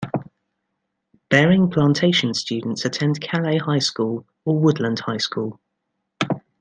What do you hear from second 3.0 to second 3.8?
Calais High